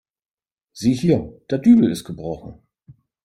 Sieh 0.73 0.95
hier, 0.95 1.39
der 1.51 1.59
Dübel 1.59 1.91
ist 1.91 2.05
gebrochen. 2.05 2.63